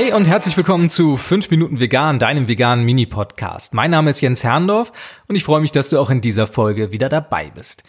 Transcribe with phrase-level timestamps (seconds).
[0.00, 3.74] Hey und herzlich willkommen zu 5 Minuten Vegan, deinem veganen Mini-Podcast.
[3.74, 4.92] Mein Name ist Jens Herrndorf
[5.26, 7.82] und ich freue mich, dass du auch in dieser Folge wieder dabei bist.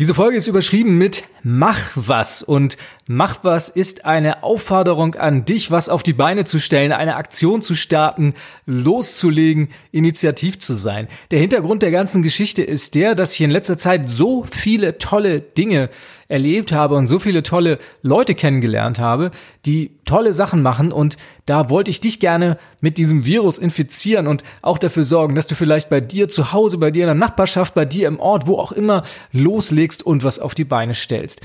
[0.00, 2.76] Diese Folge ist überschrieben mit Mach was und
[3.06, 7.62] Mach was ist eine Aufforderung an dich, was auf die Beine zu stellen, eine Aktion
[7.62, 8.34] zu starten,
[8.66, 11.06] loszulegen, initiativ zu sein.
[11.30, 15.40] Der Hintergrund der ganzen Geschichte ist der, dass ich in letzter Zeit so viele tolle
[15.40, 15.90] Dinge
[16.28, 19.30] erlebt habe und so viele tolle Leute kennengelernt habe,
[19.64, 24.42] die tolle Sachen machen und da wollte ich dich gerne mit diesem Virus infizieren und
[24.62, 27.74] auch dafür sorgen, dass du vielleicht bei dir zu Hause, bei dir in der Nachbarschaft,
[27.74, 31.42] bei dir im Ort, wo auch immer loslegst und was auf die Beine stellst.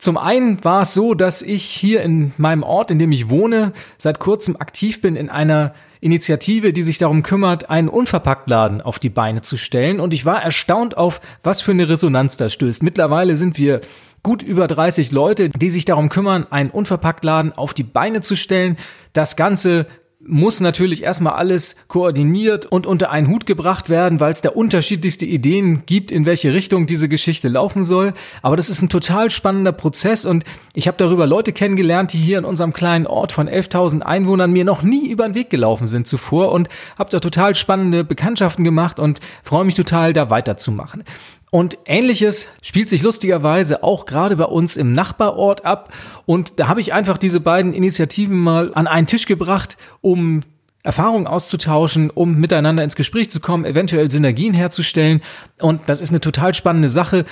[0.00, 3.74] Zum einen war es so, dass ich hier in meinem Ort, in dem ich wohne,
[3.98, 9.10] seit kurzem aktiv bin in einer Initiative, die sich darum kümmert, einen Unverpacktladen auf die
[9.10, 10.00] Beine zu stellen.
[10.00, 12.82] Und ich war erstaunt auf, was für eine Resonanz das stößt.
[12.82, 13.82] Mittlerweile sind wir
[14.22, 18.78] gut über 30 Leute, die sich darum kümmern, einen Unverpacktladen auf die Beine zu stellen.
[19.12, 19.86] Das Ganze
[20.22, 25.24] muss natürlich erstmal alles koordiniert und unter einen Hut gebracht werden, weil es da unterschiedlichste
[25.24, 28.12] Ideen gibt, in welche Richtung diese Geschichte laufen soll.
[28.42, 32.36] Aber das ist ein total spannender Prozess und ich habe darüber Leute kennengelernt, die hier
[32.36, 36.06] in unserem kleinen Ort von 11.000 Einwohnern mir noch nie über den Weg gelaufen sind
[36.06, 41.02] zuvor und habe da total spannende Bekanntschaften gemacht und freue mich total, da weiterzumachen.
[41.50, 45.92] Und ähnliches spielt sich lustigerweise auch gerade bei uns im Nachbarort ab.
[46.24, 50.42] Und da habe ich einfach diese beiden Initiativen mal an einen Tisch gebracht, um
[50.82, 55.20] Erfahrungen auszutauschen, um miteinander ins Gespräch zu kommen, eventuell Synergien herzustellen.
[55.58, 57.26] Und das ist eine total spannende Sache.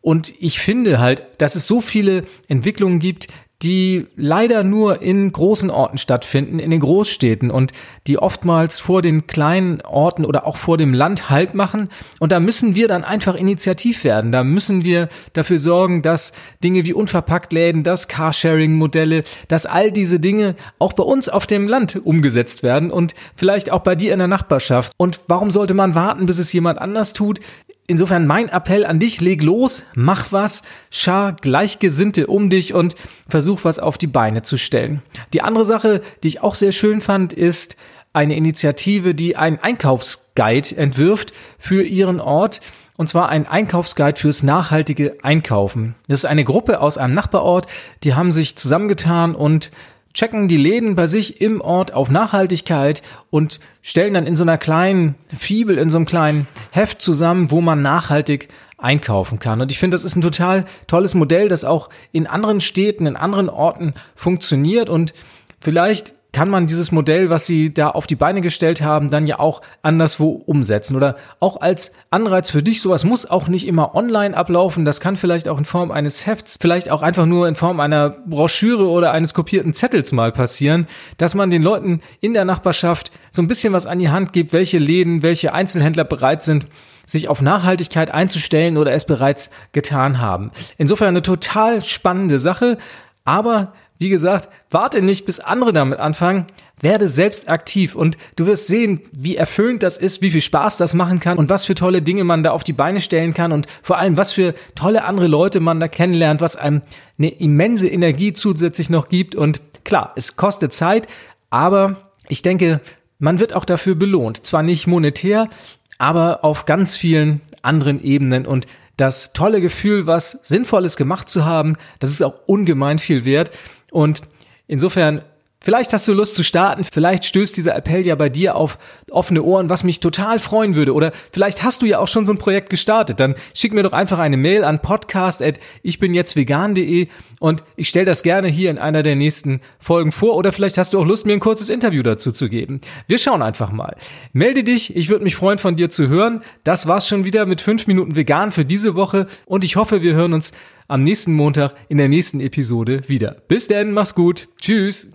[0.00, 3.26] Und ich finde halt, dass es so viele Entwicklungen gibt,
[3.62, 7.72] die leider nur in großen Orten stattfinden, in den Großstädten und
[8.06, 11.88] die oftmals vor den kleinen Orten oder auch vor dem Land Halt machen.
[12.20, 14.30] Und da müssen wir dann einfach initiativ werden.
[14.30, 16.32] Da müssen wir dafür sorgen, dass
[16.62, 21.96] Dinge wie Unverpacktläden, dass Carsharing-Modelle, dass all diese Dinge auch bei uns auf dem Land
[22.04, 24.92] umgesetzt werden und vielleicht auch bei dir in der Nachbarschaft.
[24.98, 27.40] Und warum sollte man warten, bis es jemand anders tut?
[27.88, 32.96] Insofern mein Appell an dich, leg los, mach was, schar Gleichgesinnte um dich und
[33.28, 35.02] versuch was auf die Beine zu stellen.
[35.32, 37.76] Die andere Sache, die ich auch sehr schön fand, ist
[38.12, 42.60] eine Initiative, die einen Einkaufsguide entwirft für ihren Ort.
[42.96, 45.94] Und zwar ein Einkaufsguide fürs nachhaltige Einkaufen.
[46.08, 47.66] Das ist eine Gruppe aus einem Nachbarort,
[48.02, 49.70] die haben sich zusammengetan und
[50.16, 54.56] checken die Läden bei sich im Ort auf Nachhaltigkeit und stellen dann in so einer
[54.56, 59.60] kleinen Fibel, in so einem kleinen Heft zusammen, wo man nachhaltig einkaufen kann.
[59.60, 63.16] Und ich finde, das ist ein total tolles Modell, das auch in anderen Städten, in
[63.16, 65.12] anderen Orten funktioniert und
[65.60, 69.38] vielleicht kann man dieses Modell, was sie da auf die Beine gestellt haben, dann ja
[69.38, 72.82] auch anderswo umsetzen oder auch als Anreiz für dich.
[72.82, 74.84] Sowas muss auch nicht immer online ablaufen.
[74.84, 78.10] Das kann vielleicht auch in Form eines Hefts, vielleicht auch einfach nur in Form einer
[78.10, 80.86] Broschüre oder eines kopierten Zettels mal passieren,
[81.16, 84.52] dass man den Leuten in der Nachbarschaft so ein bisschen was an die Hand gibt,
[84.52, 86.66] welche Läden, welche Einzelhändler bereit sind,
[87.06, 90.50] sich auf Nachhaltigkeit einzustellen oder es bereits getan haben.
[90.76, 92.76] Insofern eine total spannende Sache,
[93.24, 96.46] aber wie gesagt, warte nicht, bis andere damit anfangen.
[96.80, 100.92] Werde selbst aktiv und du wirst sehen, wie erfüllend das ist, wie viel Spaß das
[100.92, 103.66] machen kann und was für tolle Dinge man da auf die Beine stellen kann und
[103.82, 106.82] vor allem, was für tolle andere Leute man da kennenlernt, was einem
[107.18, 109.34] eine immense Energie zusätzlich noch gibt.
[109.34, 111.08] Und klar, es kostet Zeit,
[111.48, 112.80] aber ich denke,
[113.18, 114.44] man wird auch dafür belohnt.
[114.44, 115.48] Zwar nicht monetär,
[115.96, 121.76] aber auf ganz vielen anderen Ebenen und das tolle Gefühl, was Sinnvolles gemacht zu haben,
[121.98, 123.50] das ist auch ungemein viel wert.
[123.96, 124.20] Und
[124.66, 125.22] insofern
[125.58, 128.78] Vielleicht hast du Lust zu starten, vielleicht stößt dieser Appell ja bei dir auf
[129.10, 130.94] offene Ohren, was mich total freuen würde.
[130.94, 133.18] Oder vielleicht hast du ja auch schon so ein Projekt gestartet.
[133.18, 137.08] Dann schick mir doch einfach eine Mail an podcast.ichbinjetztvegan.de
[137.40, 140.36] und ich stelle das gerne hier in einer der nächsten Folgen vor.
[140.36, 142.80] Oder vielleicht hast du auch Lust, mir ein kurzes Interview dazu zu geben.
[143.08, 143.96] Wir schauen einfach mal.
[144.32, 146.42] Melde dich, ich würde mich freuen, von dir zu hören.
[146.62, 150.14] Das war's schon wieder mit fünf Minuten vegan für diese Woche und ich hoffe, wir
[150.14, 150.52] hören uns
[150.88, 153.36] am nächsten Montag in der nächsten Episode wieder.
[153.48, 154.48] Bis dann, mach's gut.
[154.58, 155.10] Tschüss.